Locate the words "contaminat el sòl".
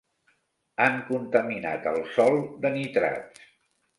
1.09-2.39